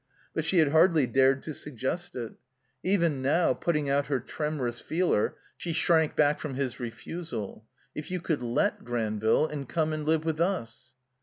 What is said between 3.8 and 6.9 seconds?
out her tremorous feeler, she shrank back from his